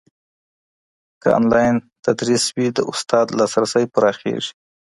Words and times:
که 1.21 1.29
انلاین 1.39 1.75
تدریس 2.05 2.43
وي، 2.55 2.67
د 2.77 2.79
استاد 2.91 3.27
لاسرسی 3.37 3.85
پراخېږي. 3.93 4.51